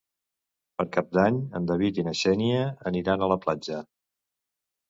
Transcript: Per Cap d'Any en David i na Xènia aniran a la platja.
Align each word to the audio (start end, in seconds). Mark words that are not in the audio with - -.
Per 0.79 0.85
Cap 0.95 1.11
d'Any 1.17 1.37
en 1.59 1.69
David 1.71 1.99
i 1.99 2.05
na 2.09 2.13
Xènia 2.21 2.65
aniran 2.93 3.27
a 3.27 3.31
la 3.35 3.41
platja. 3.45 3.83